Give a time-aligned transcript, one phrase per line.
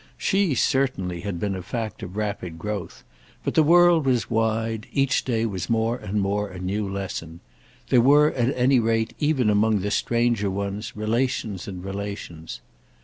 [0.17, 3.03] She certainly had been a fact of rapid growth;
[3.45, 7.39] but the world was wide, each day was more and more a new lesson.
[7.89, 12.61] There were at any rate even among the stranger ones relations and relations.